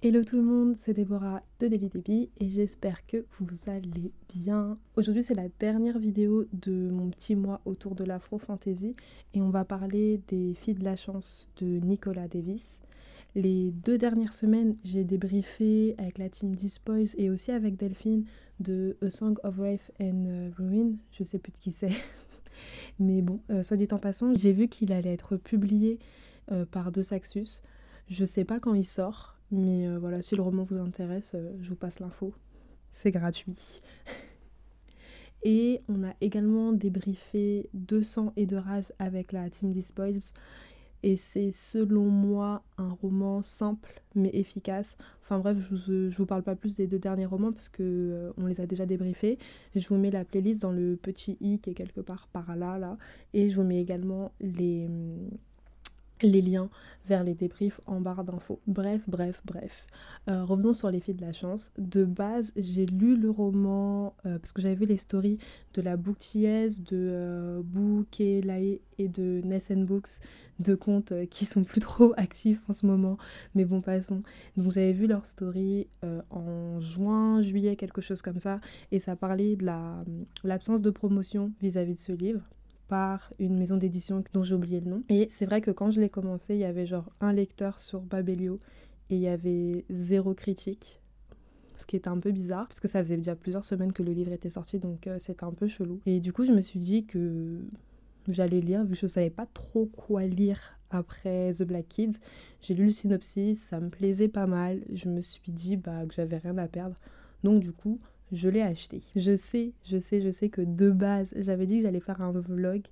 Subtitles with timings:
[0.00, 4.78] Hello tout le monde, c'est Déborah de Daily Débit et j'espère que vous allez bien.
[4.94, 8.94] Aujourd'hui c'est la dernière vidéo de mon petit mois autour de l'Afro Fantasy
[9.34, 12.78] et on va parler des filles de la chance de Nicolas Davis.
[13.34, 18.24] Les deux dernières semaines j'ai débriefé avec la team Dispoise et aussi avec Delphine
[18.60, 21.90] de A Song of Wraith and euh, Ruin, je sais plus de qui c'est.
[23.00, 25.98] Mais bon, euh, soit dit en passant, j'ai vu qu'il allait être publié
[26.52, 27.62] euh, par De Saxus.
[28.08, 31.52] Je sais pas quand il sort, mais euh, voilà, si le roman vous intéresse, euh,
[31.60, 32.34] je vous passe l'info.
[32.92, 33.80] C'est gratuit.
[35.44, 40.32] Et on a également débriefé 200 et de rage avec la team Dispoils.
[41.04, 44.96] Et c'est selon moi un roman simple mais efficace.
[45.22, 48.32] Enfin bref, je je vous parle pas plus des deux derniers romans parce que euh,
[48.36, 49.38] on les a déjà débriefés.
[49.76, 52.78] Je vous mets la playlist dans le petit i qui est quelque part par là
[52.78, 52.98] là.
[53.32, 54.88] Et je vous mets également les,
[56.22, 56.68] les liens
[57.08, 58.60] vers les débriefs en barre d'infos.
[58.66, 59.86] Bref, bref, bref.
[60.28, 61.72] Euh, revenons sur les filles de la chance.
[61.78, 65.38] De base, j'ai lu le roman euh, parce que j'avais vu les stories
[65.74, 67.62] de la Bookties, de euh,
[68.98, 70.20] et de Ness Books,
[70.58, 73.16] de comptes euh, qui sont plus trop actifs en ce moment.
[73.54, 74.22] Mais bon, passons.
[74.56, 75.88] Donc j'avais vu leur story
[76.30, 78.60] en juin, juillet, quelque chose comme ça.
[78.92, 80.04] Et ça parlait de la,
[80.44, 82.42] l'absence de promotion vis-à-vis de ce livre
[82.88, 85.02] par une maison d'édition dont j'ai oublié le nom.
[85.08, 88.00] Et c'est vrai que quand je l'ai commencé, il y avait genre un lecteur sur
[88.00, 88.58] Babelio
[89.10, 91.00] et il y avait zéro critique.
[91.76, 94.12] Ce qui était un peu bizarre, parce que ça faisait déjà plusieurs semaines que le
[94.12, 96.00] livre était sorti, donc euh, c'était un peu chelou.
[96.06, 97.60] Et du coup, je me suis dit que
[98.26, 100.58] j'allais lire, vu que je savais pas trop quoi lire
[100.90, 102.16] après The Black Kids.
[102.62, 104.82] J'ai lu le synopsis, ça me plaisait pas mal.
[104.92, 106.96] Je me suis dit bah, que j'avais rien à perdre.
[107.44, 108.00] Donc du coup,
[108.32, 109.02] je l'ai acheté.
[109.16, 112.32] Je sais, je sais, je sais que de base, j'avais dit que j'allais faire un
[112.32, 112.82] vlog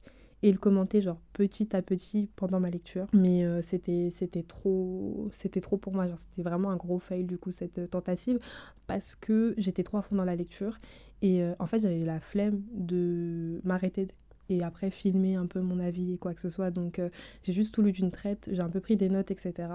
[0.42, 3.06] et le commenter genre petit à petit pendant ma lecture.
[3.12, 4.10] Mais euh, c'était
[4.46, 8.38] trop c'était trop pour moi, c'était vraiment un gros fail du coup cette tentative
[8.86, 10.76] parce que j'étais trop à fond dans la lecture
[11.22, 14.08] et euh, en fait, j'avais la flemme de m'arrêter
[14.48, 16.70] et après filmer un peu mon avis et quoi que ce soit.
[16.70, 17.08] Donc euh,
[17.42, 19.68] j'ai juste tout lu d'une traite, j'ai un peu pris des notes, etc.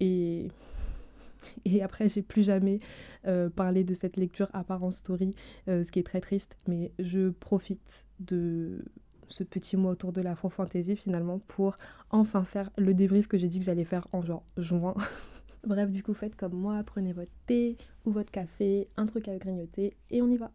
[0.00, 0.48] Et
[1.64, 2.78] et après, j'ai plus jamais
[3.26, 5.34] euh, parlé de cette lecture à part en story,
[5.68, 6.56] euh, ce qui est très triste.
[6.68, 8.84] Mais je profite de
[9.28, 11.76] ce petit mois autour de l'Afro Fantasy finalement pour
[12.10, 14.94] enfin faire le débrief que j'ai dit que j'allais faire en genre juin.
[15.66, 17.76] Bref, du coup, faites comme moi, prenez votre thé
[18.06, 20.50] ou votre café, un truc à grignoter et on y va.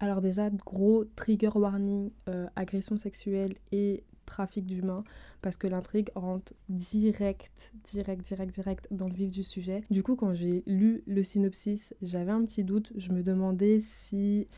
[0.00, 5.02] Alors déjà, gros trigger warning, euh, agression sexuelle et trafic d'humains,
[5.42, 9.82] parce que l'intrigue rentre direct, direct, direct, direct dans le vif du sujet.
[9.90, 14.48] Du coup, quand j'ai lu le synopsis, j'avais un petit doute, je me demandais si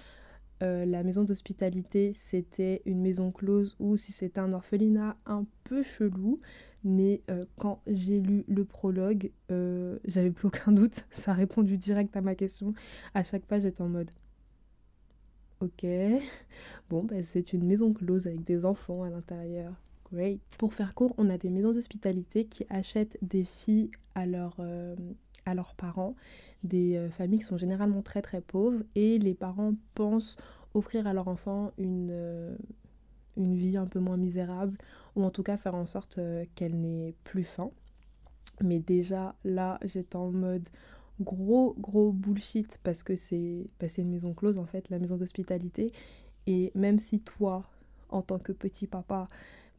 [0.63, 5.83] euh, la maison d'hospitalité c'était une maison close ou si c'était un orphelinat un peu
[5.83, 6.41] chelou.
[6.85, 11.77] Mais euh, quand j'ai lu le prologue, euh, j'avais plus aucun doute, ça a répondu
[11.77, 12.75] direct à ma question.
[13.15, 14.11] À chaque page, j'étais en mode
[15.61, 15.85] Ok.
[16.91, 19.73] Bon, bah, c'est une maison close avec des enfants à l'intérieur.
[20.13, 20.41] Great.
[20.59, 24.97] Pour faire court, on a des maisons d'hospitalité qui achètent des filles à, leur, euh,
[25.47, 26.17] à leurs parents,
[26.65, 30.37] des euh, familles qui sont généralement très très pauvres, et les parents pensent
[30.75, 32.57] offrir à leur enfant une, euh,
[33.37, 34.77] une vie un peu moins misérable,
[35.15, 36.19] ou en tout cas faire en sorte
[36.57, 37.71] qu'elle n'ait plus faim.
[38.63, 40.69] Mais déjà là, j'étais en mode
[41.21, 45.93] gros gros bullshit parce que c'est une maison close en fait, la maison d'hospitalité.
[46.47, 47.65] Et même si toi,
[48.09, 49.29] en tant que petit papa,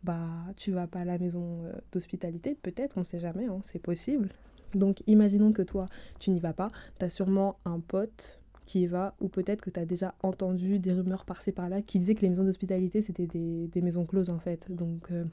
[0.04, 3.80] bah tu vas pas à la maison euh, d'hospitalité, peut-être, on sait jamais, hein, c'est
[3.80, 4.30] possible.
[4.74, 5.88] Donc imaginons que toi,
[6.20, 9.70] tu n'y vas pas, tu as sûrement un pote qui y va, ou peut-être que
[9.70, 13.28] tu as déjà entendu des rumeurs par-ci par-là qui disaient que les maisons d'hospitalité c'était
[13.28, 14.72] des, des maisons closes en fait.
[14.72, 15.26] Donc euh,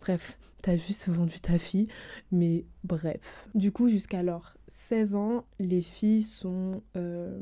[0.00, 1.88] bref, t'as juste vendu ta fille,
[2.30, 3.48] mais bref.
[3.54, 7.40] Du coup, jusqu'à leurs 16 ans, les filles sont euh,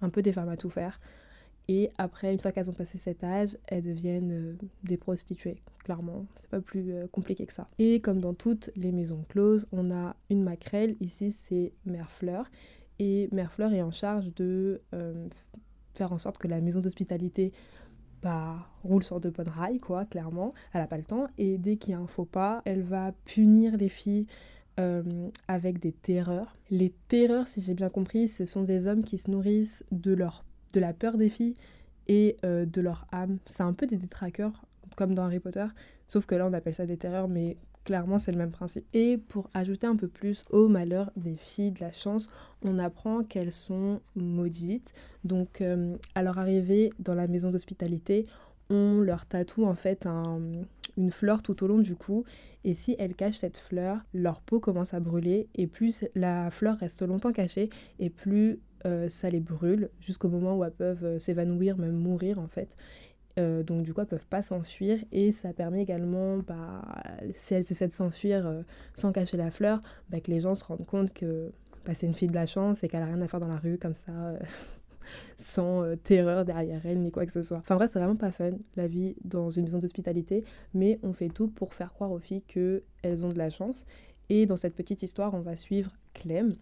[0.00, 1.00] un peu des femmes à tout faire.
[1.68, 6.26] Et après, une fois qu'elles ont passé cet âge, elles deviennent euh, des prostituées, clairement.
[6.34, 7.68] C'est pas plus compliqué que ça.
[7.78, 10.96] Et comme dans toutes les maisons closes, on a une maquerelle.
[11.00, 12.50] Ici, c'est Mère Fleur.
[13.00, 15.26] Et Mère Fleur est en charge de euh,
[15.94, 17.50] faire en sorte que la maison d'hospitalité
[18.22, 20.52] bah, roule sur de bonnes rails, quoi, clairement.
[20.74, 21.26] Elle n'a pas le temps.
[21.38, 24.26] Et dès qu'il y a un faux pas, elle va punir les filles
[24.78, 26.54] euh, avec des terreurs.
[26.70, 30.14] Les terreurs, si j'ai bien compris, ce sont des hommes qui se nourrissent de,
[30.74, 31.56] la peur des filles
[32.06, 33.38] et euh, de leur âme.
[33.46, 35.66] C'est un peu des détraqueurs, comme dans Harry Potter,
[36.06, 37.56] sauf que là on appelle ça des terreurs, mais
[37.90, 38.84] clairement c'est le même principe.
[38.92, 42.30] Et pour ajouter un peu plus au malheur des filles de la chance,
[42.62, 44.92] on apprend qu'elles sont maudites.
[45.24, 48.28] Donc euh, à leur arrivée dans la maison d'hospitalité,
[48.68, 50.06] on leur tatoue en fait
[50.96, 52.22] une fleur tout au long du cou
[52.62, 56.78] et si elles cachent cette fleur, leur peau commence à brûler et plus la fleur
[56.78, 61.18] reste longtemps cachée et plus euh, ça les brûle jusqu'au moment où elles peuvent euh,
[61.18, 62.68] s'évanouir, même mourir en fait.
[63.40, 66.82] Euh, donc du coup elles peuvent pas s'enfuir et ça permet également bah,
[67.34, 68.64] si elles essaient de s'enfuir
[68.94, 71.50] sans cacher la fleur bah, que les gens se rendent compte que
[71.84, 73.58] bah, c'est une fille de la chance et qu'elle a rien à faire dans la
[73.58, 74.12] rue comme ça
[75.36, 77.58] sans euh, terreur derrière elle ni quoi que ce soit.
[77.58, 80.44] Enfin bref, c'est vraiment pas fun la vie dans une maison d'hospitalité,
[80.74, 83.84] mais on fait tout pour faire croire aux filles qu'elles ont de la chance.
[84.28, 86.56] Et dans cette petite histoire, on va suivre Clem,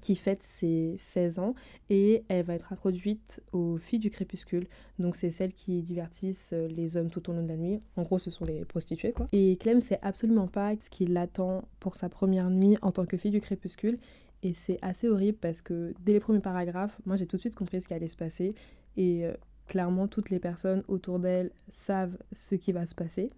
[0.00, 1.54] qui fête ses 16 ans
[1.90, 4.66] et elle va être introduite aux filles du crépuscule.
[4.98, 7.80] Donc c'est celles qui divertissent euh, les hommes tout au long de la nuit.
[7.96, 9.28] En gros, ce sont les prostituées quoi.
[9.32, 13.16] Et Clem sait absolument pas ce qui l'attend pour sa première nuit en tant que
[13.16, 13.98] fille du crépuscule
[14.42, 17.54] et c'est assez horrible parce que dès les premiers paragraphes, moi j'ai tout de suite
[17.54, 18.54] compris ce qui allait se passer.
[18.96, 19.34] Et euh,
[19.68, 23.30] clairement, toutes les personnes autour d'elle savent ce qui va se passer.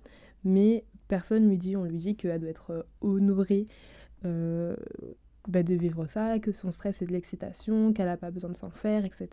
[0.44, 3.66] Mais personne lui dit, on lui dit qu'elle doit être euh, honorée
[5.48, 8.56] bah, de vivre ça, que son stress est de l'excitation, qu'elle n'a pas besoin de
[8.56, 9.28] s'en faire, etc.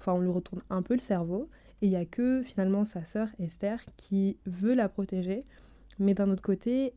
[0.00, 1.48] Enfin, on lui retourne un peu le cerveau.
[1.80, 5.44] Et il n'y a que finalement sa sœur Esther qui veut la protéger.
[6.00, 6.94] Mais d'un autre côté,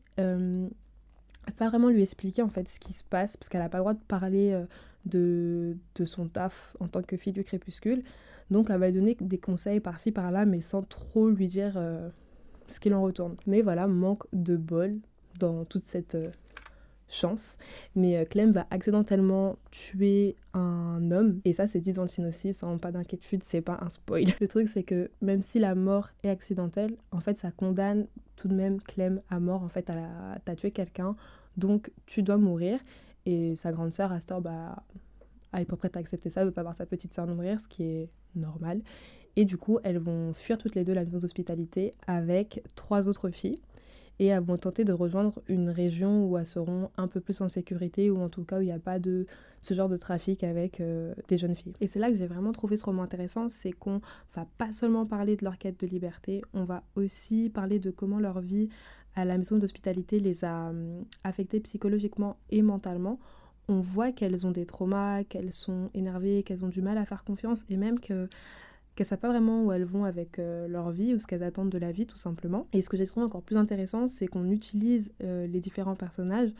[1.58, 3.84] pas vraiment lui expliquer en fait ce qui se passe parce qu'elle n'a pas le
[3.84, 4.66] droit de parler euh,
[5.06, 8.04] de, de, son taf en tant que fille du crépuscule.
[8.50, 12.10] Donc elle va lui donner des conseils par-ci par-là mais sans trop lui dire euh,
[12.68, 13.36] ce qu'il en retourne.
[13.48, 14.98] Mais voilà, manque de bol
[15.40, 16.32] dans toute cette euh,
[17.12, 17.58] chance.
[17.96, 22.78] Mais Clem va accidentellement tuer un homme et ça c'est dit dans le synopsis, hein,
[22.78, 24.25] pas d'inquiétude, c'est pas un spoil.
[24.42, 28.08] Le truc c'est que même si la mort est accidentelle, en fait ça condamne
[28.42, 29.62] tout de même Clem à mort.
[29.63, 30.00] En fait, elle
[30.46, 31.16] a, tué quelqu'un,
[31.58, 32.80] donc tu dois mourir.
[33.28, 34.84] Et sa grande sœur, Astor, bah,
[35.54, 37.60] elle est pas prête à accepter ça, elle veut pas voir sa petite sœur mourir,
[37.60, 38.81] ce qui est normal.
[39.36, 43.30] Et du coup, elles vont fuir toutes les deux la maison d'hospitalité avec trois autres
[43.30, 43.62] filles
[44.21, 47.47] et elles vont tenter de rejoindre une région où elles seront un peu plus en
[47.47, 49.25] sécurité ou en tout cas où il n'y a pas de
[49.62, 51.73] ce genre de trafic avec euh, des jeunes filles.
[51.81, 54.00] Et c'est là que j'ai vraiment trouvé ce roman intéressant, c'est qu'on
[54.35, 58.19] va pas seulement parler de leur quête de liberté, on va aussi parler de comment
[58.19, 58.69] leur vie
[59.15, 63.19] à la maison d'hospitalité les a hum, affectées psychologiquement et mentalement
[63.69, 67.23] on voit qu'elles ont des traumas, qu'elles sont énervées, qu'elles ont du mal à faire
[67.23, 68.27] confiance et même que
[68.96, 71.70] qu'elles savent pas vraiment où elles vont avec euh, leur vie ou ce qu'elles attendent
[71.70, 72.68] de la vie tout simplement.
[72.74, 76.54] Et ce que j'ai trouvé encore plus intéressant, c'est qu'on utilise euh, les différents personnages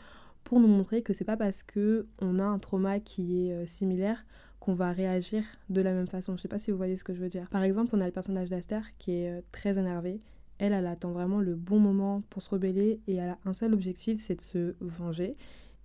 [0.44, 3.66] pour nous montrer que c'est pas parce que on a un trauma qui est euh,
[3.66, 4.24] similaire
[4.60, 6.36] qu'on va réagir de la même façon.
[6.36, 7.48] Je sais pas si vous voyez ce que je veux dire.
[7.50, 10.20] Par exemple, on a le personnage d'Aster qui est très énervé.
[10.58, 13.74] Elle, elle attend vraiment le bon moment pour se rebeller et elle a un seul
[13.74, 15.36] objectif, c'est de se venger.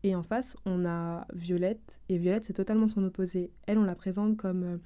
[0.04, 3.50] Et en face, on a Violette, et Violette, c'est totalement son opposé.
[3.66, 4.80] Elle, on la présente comme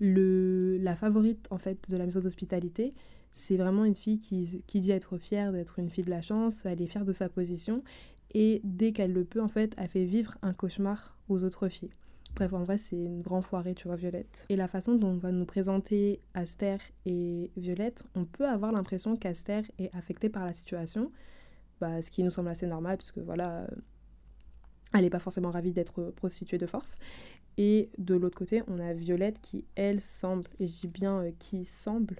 [0.00, 2.92] le, la favorite en fait de la maison d'hospitalité,
[3.32, 6.64] c'est vraiment une fille qui, qui dit être fière d'être une fille de la chance,
[6.66, 7.82] elle est fière de sa position
[8.34, 11.90] et dès qu'elle le peut en fait, elle fait vivre un cauchemar aux autres filles.
[12.34, 14.46] Bref, en vrai, c'est une grande foirée, tu vois, Violette.
[14.48, 19.16] Et la façon dont on va nous présenter Aster et Violette, on peut avoir l'impression
[19.16, 21.10] qu'Aster est affectée par la situation,
[21.80, 23.66] bah, ce qui nous semble assez normal, parce que voilà,
[24.92, 26.98] elle n'est pas forcément ravie d'être prostituée de force.
[27.58, 31.30] Et de l'autre côté, on a Violette qui, elle, semble, et je dis bien euh,
[31.38, 32.16] qui semble,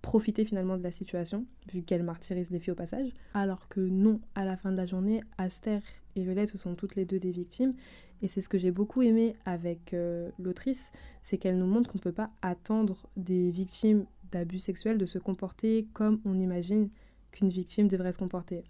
[0.00, 3.08] profiter finalement de la situation, vu qu'elle martyrise les filles au passage.
[3.34, 5.80] Alors que non, à la fin de la journée, Aster
[6.16, 7.74] et Violette, ce sont toutes les deux des victimes.
[8.22, 11.98] Et c'est ce que j'ai beaucoup aimé avec euh, l'autrice, c'est qu'elle nous montre qu'on
[11.98, 16.88] ne peut pas attendre des victimes d'abus sexuels de se comporter comme on imagine
[17.30, 18.64] qu'une victime devrait se comporter.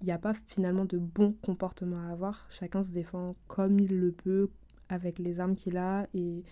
[0.00, 2.46] Il n'y a pas finalement de bon comportement à avoir.
[2.50, 4.48] Chacun se défend comme il le peut,
[4.88, 6.42] avec les armes qu'il a et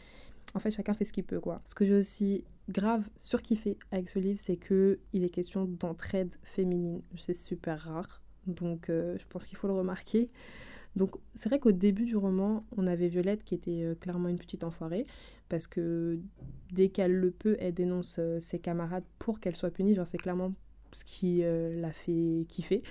[0.54, 1.60] en fait chacun fait ce qu'il peut quoi.
[1.64, 6.34] Ce que j'ai aussi grave surkiffé avec ce livre c'est que il est question d'entraide
[6.42, 7.02] féminine.
[7.16, 10.28] C'est super rare donc euh, je pense qu'il faut le remarquer.
[10.94, 14.38] Donc c'est vrai qu'au début du roman on avait Violette qui était euh, clairement une
[14.38, 15.04] petite enfoirée
[15.48, 16.18] parce que
[16.72, 19.94] dès qu'elle le peut elle dénonce euh, ses camarades pour qu'elle soit punie.
[19.94, 20.52] Genre c'est clairement
[20.92, 22.82] ce qui l'a fait kiffer.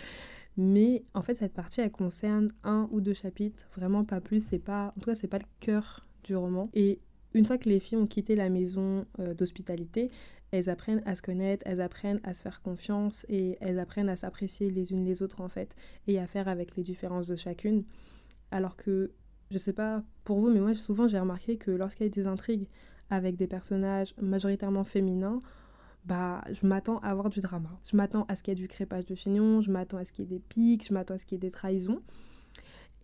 [0.58, 4.46] Mais en fait, cette partie, elle concerne un ou deux chapitres, vraiment pas plus.
[4.46, 6.70] C'est pas, en tout cas, c'est pas le cœur du roman.
[6.74, 7.00] Et
[7.34, 10.10] une fois que les filles ont quitté la maison euh, d'hospitalité,
[10.52, 14.16] elles apprennent à se connaître, elles apprennent à se faire confiance et elles apprennent à
[14.16, 15.76] s'apprécier les unes les autres en fait
[16.08, 17.84] et à faire avec les différences de chacune.
[18.52, 19.12] Alors que,
[19.52, 22.28] je sais pas pour vous, mais moi souvent j'ai remarqué que lorsqu'il y a des
[22.28, 22.68] intrigues
[23.10, 25.40] avec des personnages majoritairement féminins,
[26.06, 27.70] bah, je m'attends à avoir du drama.
[27.90, 30.12] Je m'attends à ce qu'il y ait du crépage de chignon, je m'attends à ce
[30.12, 32.02] qu'il y ait des pics, je m'attends à ce qu'il y ait des trahisons.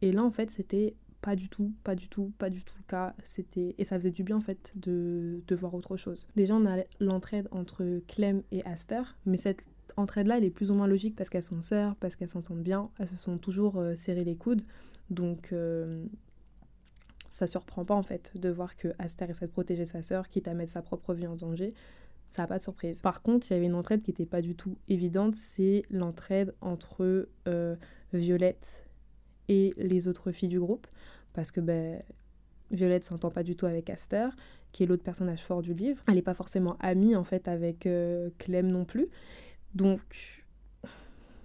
[0.02, 2.84] Et là, en fait, c'était pas du tout, pas du tout, pas du tout le
[2.88, 3.14] cas.
[3.24, 6.28] C'était et ça faisait du bien en fait de, de voir autre chose.
[6.36, 9.64] Déjà on a l'entraide entre Clem et Aster, mais cette
[9.98, 12.90] entraide-là, elle est plus ou moins logique parce qu'elles sont sœurs, parce qu'elles s'entendent bien,
[13.00, 14.64] elles se sont toujours euh, serrées les coudes.
[15.10, 16.06] Donc euh,
[17.30, 20.48] ça surprend pas en fait de voir que Aster essaie de protéger sa sœur, quitte
[20.48, 21.74] à mettre sa propre vie en danger.
[22.32, 23.02] Ça n'a pas de surprise.
[23.02, 26.56] Par contre, il y avait une entraide qui n'était pas du tout évidente, c'est l'entraide
[26.62, 27.76] entre euh,
[28.14, 28.88] Violette
[29.50, 30.88] et les autres filles du groupe.
[31.34, 32.02] Parce que ben,
[32.72, 34.30] Violette s'entend pas du tout avec Aster,
[34.72, 36.02] qui est l'autre personnage fort du livre.
[36.08, 37.80] Elle n'est pas forcément amie en fait avec
[38.38, 39.10] Clem non plus.
[39.76, 40.00] Donc,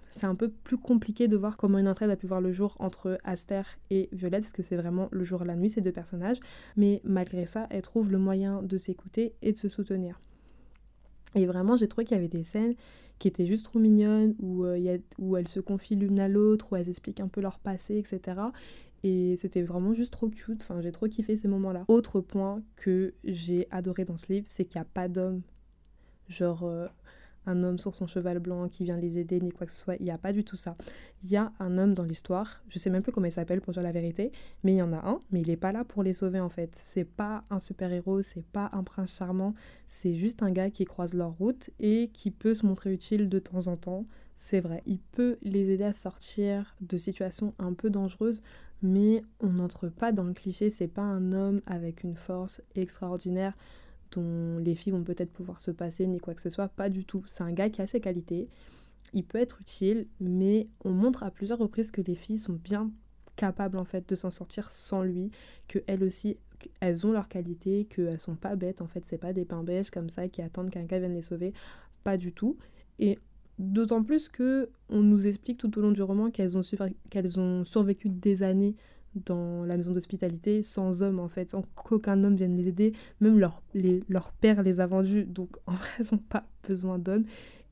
[0.07, 2.77] c'est un peu plus compliqué de voir comment une entraide a pu voir le jour
[2.79, 5.91] entre Aster et Violette, parce que c'est vraiment le jour et la nuit, ces deux
[5.91, 6.39] personnages.
[6.77, 10.17] Mais malgré ça, elle trouve le moyen de s'écouter et de se soutenir.
[11.35, 12.75] Et vraiment, j'ai trouvé qu'il y avait des scènes
[13.19, 16.75] qui étaient juste trop mignonnes, où, euh, où elles se confient l'une à l'autre, où
[16.75, 18.39] elles expliquent un peu leur passé, etc.
[19.03, 20.61] Et c'était vraiment juste trop cute.
[20.61, 21.85] Enfin, j'ai trop kiffé ces moments-là.
[21.87, 25.41] Autre point que j'ai adoré dans ce livre, c'est qu'il n'y a pas d'homme.
[26.29, 26.87] Genre, euh,
[27.47, 29.95] un homme sur son cheval blanc qui vient les aider ni quoi que ce soit.
[29.95, 30.75] Il n'y a pas du tout ça.
[31.23, 33.73] Il y a un homme dans l'histoire, je sais même plus comment il s'appelle pour
[33.73, 34.31] dire la vérité,
[34.63, 36.49] mais il y en a un, mais il n'est pas là pour les sauver en
[36.49, 36.69] fait.
[36.75, 39.55] C'est pas un super-héros, c'est pas un prince charmant,
[39.87, 43.39] c'est juste un gars qui croise leur route et qui peut se montrer utile de
[43.39, 44.05] temps en temps.
[44.35, 48.43] C'est vrai, il peut les aider à sortir de situations un peu dangereuses,
[48.83, 53.57] mais on n'entre pas dans le cliché, c'est pas un homme avec une force extraordinaire
[54.15, 57.23] les filles vont peut-être pouvoir se passer ni quoi que ce soit, pas du tout.
[57.25, 58.47] C'est un gars qui a ses qualités,
[59.13, 62.91] il peut être utile, mais on montre à plusieurs reprises que les filles sont bien
[63.35, 65.31] capables en fait de s'en sortir sans lui,
[65.67, 66.37] que elles aussi
[66.79, 69.91] elles ont leurs qualités, qu'elles sont pas bêtes en fait, c'est pas des pains beiges
[69.91, 71.53] comme ça qui attendent qu'un gars vienne les sauver,
[72.03, 72.57] pas du tout.
[72.99, 73.19] Et
[73.59, 76.61] d'autant plus que on nous explique tout au long du roman qu'elles ont,
[77.09, 78.75] qu'elles ont survécu des années
[79.15, 82.93] dans la maison d'hospitalité sans homme en fait, sans qu'aucun homme vienne les aider.
[83.19, 83.61] Même leur,
[84.09, 87.25] leur père les a vendus, donc en vrai, elles n'ont pas besoin d'hommes.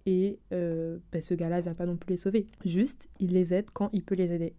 [0.05, 2.45] Et euh, ben, ce gars-là vient pas non plus les sauver.
[2.63, 4.53] Juste, il les aide quand il peut les aider.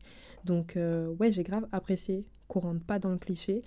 [0.45, 3.63] Donc euh, ouais, j'ai grave apprécié qu'on rentre pas dans le cliché.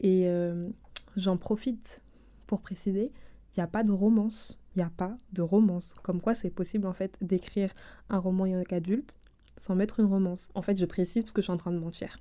[0.00, 0.68] Et euh,
[1.16, 2.02] j'en profite
[2.46, 3.12] pour préciser,
[3.56, 4.58] il n'y a pas de romance.
[4.74, 5.94] Il n'y a pas de romance.
[6.02, 7.72] Comme quoi c'est possible en fait d'écrire
[8.10, 9.18] un roman a qu'adulte
[9.56, 10.48] sans mettre une romance.
[10.54, 12.18] En fait, je précise parce que je suis en train de mentir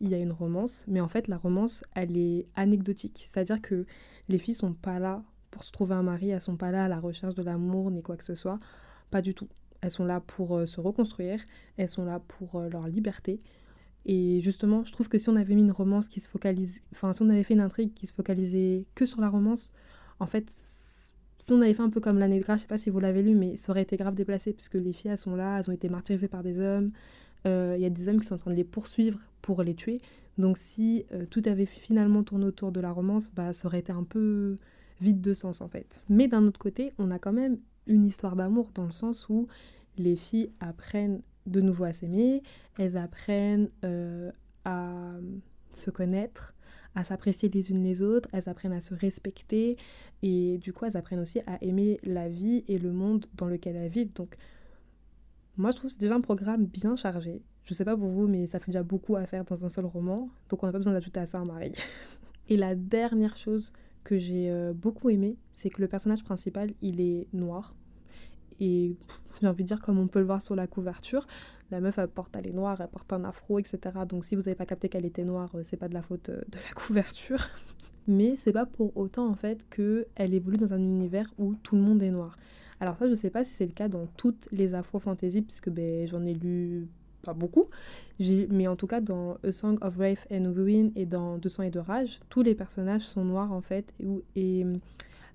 [0.00, 3.86] il y a une romance, mais en fait la romance elle est anecdotique, c'est-à-dire que
[4.28, 6.88] les filles sont pas là pour se trouver un mari, elles sont pas là à
[6.88, 8.58] la recherche de l'amour ni quoi que ce soit,
[9.10, 9.48] pas du tout.
[9.80, 11.40] Elles sont là pour euh, se reconstruire,
[11.76, 13.38] elles sont là pour euh, leur liberté.
[14.06, 17.12] Et justement, je trouve que si on avait mis une romance qui se focalise, enfin
[17.12, 19.72] si on avait fait une intrigue qui se focalisait que sur la romance,
[20.20, 20.50] en fait,
[21.38, 23.00] si on avait fait un peu comme l'année de grâce, je sais pas si vous
[23.00, 25.72] l'avez lu, mais ça aurait été grave déplacé puisque les filles sont là, elles ont
[25.72, 26.90] été martyrisées par des hommes,
[27.46, 29.74] euh, il y a des hommes qui sont en train de les poursuivre pour les
[29.74, 30.00] tuer.
[30.36, 33.92] Donc si euh, tout avait finalement tourné autour de la romance, bah, ça aurait été
[33.92, 34.56] un peu
[35.00, 36.02] vide de sens en fait.
[36.08, 39.46] Mais d'un autre côté, on a quand même une histoire d'amour dans le sens où
[39.96, 42.42] les filles apprennent de nouveau à s'aimer,
[42.78, 44.30] elles apprennent euh,
[44.64, 44.90] à
[45.72, 46.54] se connaître,
[46.98, 49.76] à s'apprécier les unes les autres, elles apprennent à se respecter
[50.22, 53.76] et du coup elles apprennent aussi à aimer la vie et le monde dans lequel
[53.76, 54.12] elles vivent.
[54.14, 54.36] Donc
[55.58, 57.42] moi, je trouve que c'est déjà un programme bien chargé.
[57.64, 59.86] Je sais pas pour vous, mais ça fait déjà beaucoup à faire dans un seul
[59.86, 60.30] roman.
[60.48, 61.72] Donc, on n'a pas besoin d'ajouter à ça un mari.
[62.48, 63.72] Et la dernière chose
[64.04, 67.74] que j'ai euh, beaucoup aimé, c'est que le personnage principal, il est noir.
[68.60, 68.96] Et
[69.40, 71.26] j'ai envie de dire, comme on peut le voir sur la couverture,
[71.70, 73.78] la meuf, elle porte, elle est noire, elle porte un afro, etc.
[74.08, 76.28] Donc, si vous n'avez pas capté qu'elle était noire, euh, c'est pas de la faute
[76.30, 77.46] euh, de la couverture.
[78.06, 81.82] Mais c'est pas pour autant, en fait, qu'elle évolue dans un univers où tout le
[81.82, 82.38] monde est noir.
[82.80, 86.06] Alors ça, je sais pas si c'est le cas dans toutes les afro-fantasy, puisque ben,
[86.06, 86.88] j'en ai lu
[87.22, 87.66] pas beaucoup.
[88.50, 91.64] Mais en tout cas, dans A Song of Wraith and Ruin et dans De sang
[91.64, 93.92] et de rage, tous les personnages sont noirs en fait.
[94.00, 94.66] Et, et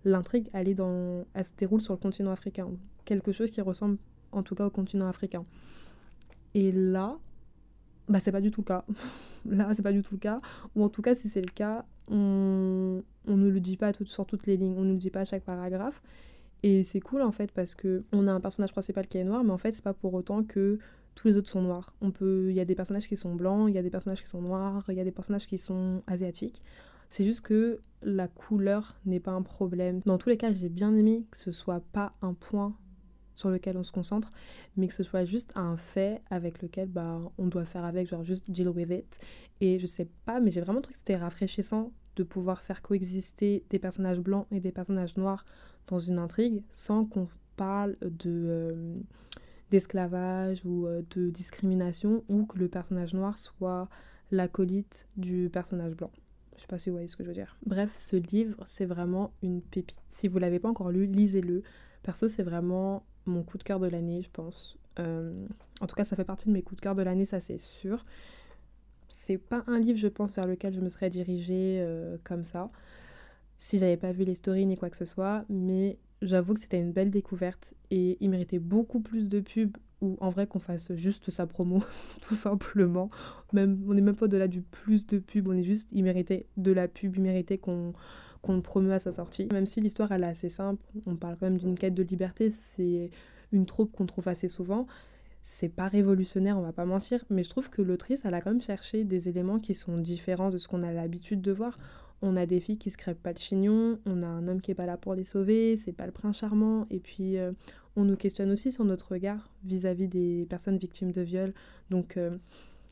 [0.05, 2.69] l'intrigue, elle, est dans, elle se déroule sur le continent africain.
[3.05, 3.97] Quelque chose qui ressemble
[4.31, 5.45] en tout cas au continent africain.
[6.53, 7.17] Et là,
[8.07, 8.85] bah c'est pas du tout le cas.
[9.45, 10.37] là, c'est pas du tout le cas.
[10.75, 14.25] Ou en tout cas, si c'est le cas, on, on ne le dit pas sur
[14.25, 14.75] toutes les lignes.
[14.77, 16.01] On ne le dit pas à chaque paragraphe.
[16.63, 19.43] Et c'est cool en fait parce que on a un personnage principal qui est noir,
[19.43, 20.79] mais en fait c'est pas pour autant que
[21.13, 21.93] tous les autres sont noirs.
[22.21, 24.41] Il y a des personnages qui sont blancs, il y a des personnages qui sont
[24.41, 26.61] noirs, il y a des personnages qui sont asiatiques.
[27.09, 30.01] C'est juste que la couleur n'est pas un problème.
[30.05, 32.75] Dans tous les cas, j'ai bien aimé que ce soit pas un point
[33.35, 34.31] sur lequel on se concentre,
[34.77, 38.23] mais que ce soit juste un fait avec lequel bah, on doit faire avec, genre
[38.23, 39.19] juste deal with it.
[39.61, 43.63] Et je sais pas, mais j'ai vraiment trouvé que c'était rafraîchissant de pouvoir faire coexister
[43.69, 45.45] des personnages blancs et des personnages noirs
[45.87, 48.95] dans une intrigue sans qu'on parle de euh,
[49.71, 53.89] d'esclavage ou euh, de discrimination ou que le personnage noir soit
[54.31, 56.11] l'acolyte du personnage blanc.
[56.55, 57.57] Je sais pas si vous voyez ce que je veux dire.
[57.65, 60.01] Bref, ce livre, c'est vraiment une pépite.
[60.09, 61.63] Si vous l'avez pas encore lu, lisez-le.
[62.03, 64.77] Perso, c'est vraiment mon coup de cœur de l'année, je pense.
[64.99, 65.45] Euh,
[65.81, 67.57] en tout cas, ça fait partie de mes coups de cœur de l'année, ça c'est
[67.57, 68.05] sûr.
[69.07, 72.69] C'est pas un livre, je pense, vers lequel je me serais dirigée euh, comme ça,
[73.57, 76.79] si j'avais pas vu les stories ni quoi que ce soit, mais j'avoue que c'était
[76.79, 80.93] une belle découverte et il méritait beaucoup plus de pubs ou en vrai qu'on fasse
[80.95, 81.81] juste sa promo,
[82.21, 83.09] tout simplement.
[83.53, 86.45] Même, on n'est même pas au-delà du plus de pubs, on est juste, il méritait
[86.57, 87.93] de la pub, il méritait qu'on
[88.43, 89.47] qu'on promeut à sa sortie.
[89.51, 92.51] Même si l'histoire elle est assez simple, on parle quand même d'une quête de liberté,
[92.51, 93.09] c'est
[93.51, 94.85] une troupe qu'on trouve assez souvent.
[95.45, 98.51] C'est pas révolutionnaire, on va pas mentir, mais je trouve que l'autrice, elle a quand
[98.51, 101.77] même cherché des éléments qui sont différents de ce qu'on a l'habitude de voir.
[102.21, 104.71] On a des filles qui se crèvent pas de chignon, on a un homme qui
[104.71, 107.51] est pas là pour les sauver, c'est pas le prince charmant, et puis euh,
[107.95, 111.53] on nous questionne aussi sur notre regard vis-à-vis des personnes victimes de viol.
[111.89, 112.37] Donc, euh,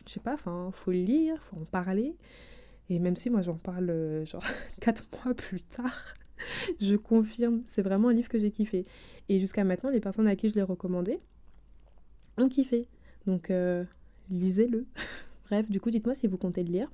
[0.05, 2.15] je sais pas, enfin, faut le lire, faut en parler.
[2.91, 4.43] Et même si moi j'en parle euh, genre
[4.81, 6.13] quatre mois plus tard,
[6.81, 8.85] je confirme, c'est vraiment un livre que j'ai kiffé.
[9.29, 11.17] Et jusqu'à maintenant, les personnes à qui je l'ai recommandé
[12.37, 12.89] ont kiffé.
[13.25, 13.85] Donc, euh,
[14.29, 14.85] lisez-le.
[15.45, 16.91] Bref, du coup, dites-moi si vous comptez le lire,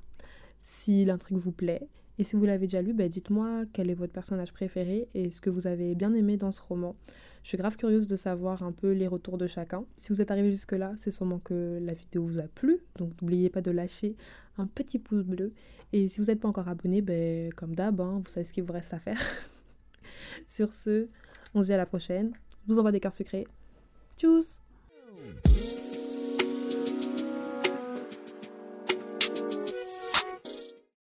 [0.59, 1.87] si l'intrigue vous plaît.
[2.19, 5.39] Et si vous l'avez déjà lu, bah, dites-moi quel est votre personnage préféré et ce
[5.41, 6.95] que vous avez bien aimé dans ce roman.
[7.43, 9.85] Je suis grave curieuse de savoir un peu les retours de chacun.
[9.95, 12.79] Si vous êtes arrivé jusque-là, c'est sûrement que la vidéo vous a plu.
[12.97, 14.15] Donc n'oubliez pas de lâcher
[14.57, 15.53] un petit pouce bleu.
[15.93, 18.63] Et si vous n'êtes pas encore abonné, ben, comme d'hab, hein, vous savez ce qu'il
[18.63, 19.21] vous reste à faire.
[20.45, 21.07] Sur ce,
[21.53, 22.33] on se dit à la prochaine.
[22.67, 23.45] Je vous envoie des cartes secrets.
[24.17, 24.61] Tchuss